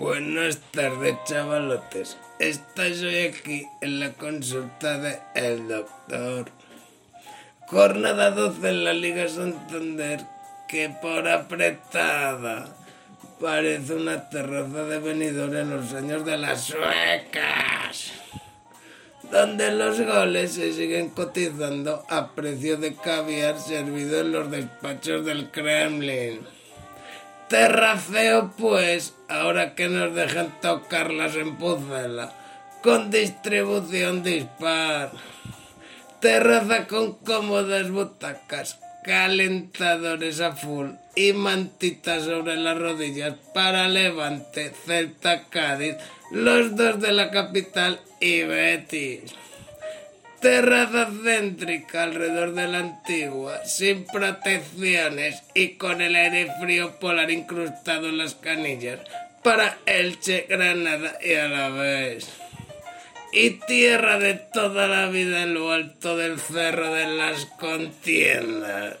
Buenas 0.00 0.58
tardes, 0.72 1.14
chavalotes. 1.26 2.16
Estáis 2.38 3.02
hoy 3.02 3.26
aquí 3.26 3.66
en 3.82 4.00
la 4.00 4.14
consulta 4.14 4.96
de 4.96 5.18
El 5.34 5.68
Doctor. 5.68 6.50
Jornada 7.66 8.30
12 8.30 8.66
en 8.66 8.84
la 8.84 8.94
Liga 8.94 9.28
Santander, 9.28 10.20
que 10.68 10.88
por 11.02 11.28
apretada 11.28 12.74
parece 13.38 13.92
una 13.92 14.30
terraza 14.30 14.84
de 14.84 15.00
venidores 15.00 15.60
en 15.60 15.70
los 15.76 15.92
años 15.92 16.24
de 16.24 16.38
las 16.38 16.62
suecas, 16.62 18.12
donde 19.30 19.70
los 19.70 20.00
goles 20.00 20.54
se 20.54 20.72
siguen 20.72 21.10
cotizando 21.10 22.06
a 22.08 22.32
precio 22.32 22.78
de 22.78 22.94
caviar 22.94 23.60
servido 23.60 24.22
en 24.22 24.32
los 24.32 24.50
despachos 24.50 25.26
del 25.26 25.50
Kremlin. 25.50 26.40
Terraceo, 27.50 28.52
pues, 28.56 29.12
ahora 29.28 29.74
que 29.74 29.88
nos 29.88 30.14
dejan 30.14 30.60
tocarlas 30.60 31.34
en 31.34 31.56
Pucela, 31.56 32.32
con 32.80 33.10
distribución 33.10 34.22
dispar. 34.22 35.10
Terraza 36.20 36.86
con 36.86 37.14
cómodas 37.16 37.90
butacas, 37.90 38.78
calentadores 39.02 40.40
a 40.40 40.52
full 40.52 40.90
y 41.16 41.32
mantitas 41.32 42.22
sobre 42.22 42.54
las 42.56 42.78
rodillas 42.78 43.34
para 43.52 43.88
Levante, 43.88 44.72
Celta, 44.86 45.48
Cádiz, 45.48 45.96
los 46.30 46.76
dos 46.76 47.00
de 47.00 47.10
la 47.10 47.32
capital 47.32 48.00
y 48.20 48.42
Betis 48.44 49.34
terraza 50.40 51.10
céntrica 51.22 52.04
alrededor 52.04 52.54
de 52.54 52.68
la 52.68 52.78
antigua, 52.78 53.64
sin 53.64 54.06
protecciones 54.06 55.42
y 55.54 55.70
con 55.74 56.00
el 56.00 56.16
aire 56.16 56.50
frío 56.60 56.98
polar 56.98 57.30
incrustado 57.30 58.08
en 58.08 58.18
las 58.18 58.34
canillas, 58.34 59.00
para 59.42 59.78
Elche, 59.86 60.46
Granada 60.48 61.18
y 61.22 61.34
a 61.34 61.48
la 61.48 61.68
vez. 61.68 62.28
Y 63.32 63.50
tierra 63.66 64.18
de 64.18 64.34
toda 64.34 64.88
la 64.88 65.06
vida 65.08 65.42
en 65.42 65.54
lo 65.54 65.70
alto 65.72 66.16
del 66.16 66.40
cerro 66.40 66.92
de 66.94 67.06
las 67.06 67.46
contiendas, 67.46 68.96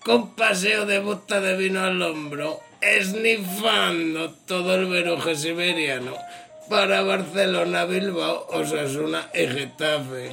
con 0.00 0.34
paseo 0.34 0.86
de 0.86 0.98
bota 0.98 1.40
de 1.40 1.56
vino 1.56 1.82
al 1.82 2.02
hombro, 2.02 2.60
esnifando 2.80 4.34
todo 4.46 4.74
el 4.74 4.86
veruje 4.86 5.34
siberiano 5.36 6.14
para 6.68 7.02
Barcelona, 7.02 7.84
Bilbao, 7.84 8.46
Osasuna 8.50 9.28
y 9.34 9.46
Getafe. 9.46 10.32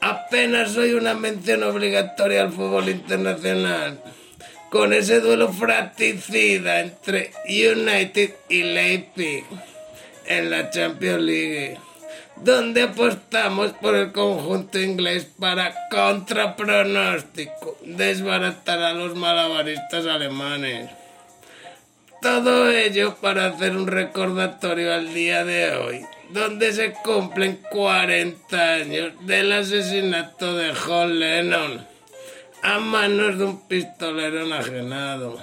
Apenas 0.00 0.72
soy 0.72 0.92
una 0.92 1.14
mención 1.14 1.62
obligatoria 1.62 2.42
al 2.42 2.52
fútbol 2.52 2.88
internacional. 2.88 4.00
Con 4.70 4.92
ese 4.92 5.20
duelo 5.20 5.52
fratricida 5.52 6.80
entre 6.80 7.30
United 7.46 8.34
y 8.48 8.62
Leipzig 8.64 9.44
en 10.26 10.50
la 10.50 10.70
Champions 10.70 11.22
League, 11.22 11.78
donde 12.36 12.82
apostamos 12.82 13.72
por 13.72 13.94
el 13.94 14.12
conjunto 14.12 14.78
inglés 14.80 15.28
para 15.38 15.72
contrapronóstico 15.90 17.78
desbaratar 17.82 18.80
a 18.80 18.92
los 18.92 19.14
malabaristas 19.14 20.06
alemanes. 20.06 20.90
Todo 22.26 22.68
ello 22.72 23.14
para 23.20 23.46
hacer 23.46 23.76
un 23.76 23.86
recordatorio 23.86 24.92
al 24.92 25.14
día 25.14 25.44
de 25.44 25.70
hoy, 25.76 26.00
donde 26.30 26.72
se 26.72 26.92
cumplen 26.92 27.60
40 27.70 28.72
años 28.74 29.12
del 29.20 29.52
asesinato 29.52 30.56
de 30.56 30.74
John 30.74 31.20
Lennon 31.20 31.86
a 32.64 32.80
manos 32.80 33.38
de 33.38 33.44
un 33.44 33.68
pistolero 33.68 34.44
enajenado. 34.44 35.38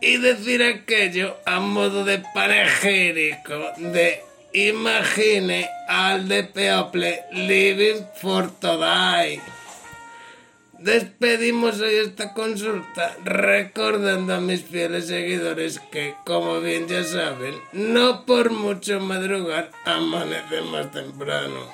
Y 0.00 0.16
decir 0.16 0.62
aquello 0.62 1.36
a 1.44 1.60
modo 1.60 2.06
de 2.06 2.22
panegírico 2.32 3.72
de 3.76 4.22
imagine 4.54 5.68
al 5.86 6.26
de 6.28 6.44
People 6.44 7.24
living 7.30 8.06
for 8.22 8.50
to 8.50 8.78
die. 8.78 9.38
Despedimos 10.80 11.78
hoy 11.80 11.96
esta 11.96 12.32
consulta 12.32 13.14
recordando 13.22 14.32
a 14.32 14.40
mis 14.40 14.62
fieles 14.64 15.08
seguidores 15.08 15.78
que, 15.92 16.14
como 16.24 16.58
bien 16.62 16.88
ya 16.88 17.04
saben, 17.04 17.54
no 17.74 18.24
por 18.24 18.50
mucho 18.50 18.98
madrugar 18.98 19.70
amanece 19.84 20.62
más 20.62 20.90
temprano. 20.90 21.66